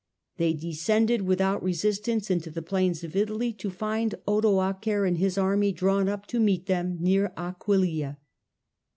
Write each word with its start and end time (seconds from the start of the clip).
They 0.37 0.53
descended 0.53 1.21
without 1.27 1.61
resistance 1.61 2.31
into 2.31 2.49
the 2.49 2.63
plains 2.63 3.03
of 3.03 3.15
Italy, 3.15 3.53
to 3.53 3.69
find 3.69 4.15
Odoacer 4.27 5.07
and 5.07 5.19
his 5.19 5.37
army 5.37 5.71
drawn 5.71 6.09
up 6.09 6.25
to 6.29 6.39
meet 6.39 6.65
them 6.65 6.97
near 6.99 7.31
Aquileia. 7.37 8.17